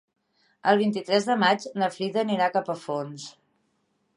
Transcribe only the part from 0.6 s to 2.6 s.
El vint-i-tres de maig na Frida anirà a